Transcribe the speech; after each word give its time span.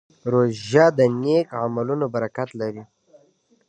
روژه 0.31 0.85
د 0.97 0.99
نیک 1.21 1.47
عملونو 1.61 2.05
برکت 2.15 2.49
لري. 2.59 2.83